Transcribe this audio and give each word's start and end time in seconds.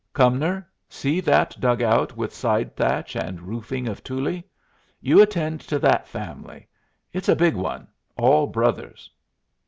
Cumnor, 0.13 0.67
see 0.89 1.19
that 1.19 1.55
dugout 1.59 2.17
with 2.17 2.33
side 2.33 2.75
thatch 2.75 3.15
and 3.15 3.39
roofing 3.39 3.87
of 3.87 4.03
tule? 4.03 4.41
You 4.99 5.21
attend 5.21 5.61
to 5.61 5.77
that 5.77 6.07
family. 6.07 6.67
It's 7.13 7.29
a 7.29 7.35
big 7.35 7.53
one 7.55 7.87
all 8.17 8.47
brothers." 8.47 9.11